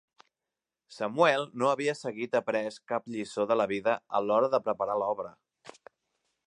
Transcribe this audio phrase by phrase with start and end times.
[0.95, 5.35] Samuel no havia seguit après cap lliçó de la vida a l'hora de preparar l'obra.